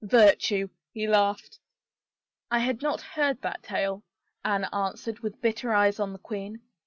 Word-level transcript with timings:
Virtue!" 0.03 0.69
He 0.95 1.05
laughed." 1.07 1.59
I 2.49 2.57
had 2.57 2.81
not 2.81 3.01
heard 3.01 3.39
that 3.43 3.61
tale," 3.61 4.01
Anne 4.43 4.65
answered 4.73 5.19
with 5.19 5.41
bitter 5.41 5.75
eyes 5.75 5.99
on 5.99 6.11
the 6.11 6.17
queen. 6.17 6.59